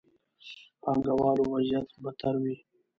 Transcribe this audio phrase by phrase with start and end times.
[0.81, 2.55] پانګه والو وضعيت بدتر وي.